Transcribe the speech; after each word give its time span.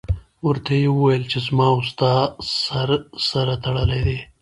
ورته 0.47 0.71
یې 0.81 0.87
وویل 0.91 1.23
چې 1.31 1.37
زما 1.47 1.65
او 1.73 1.79
ستا 1.89 2.13
سر 2.61 2.89
سره 3.29 3.53
تړلی 3.63 4.01
دی. 4.07 4.19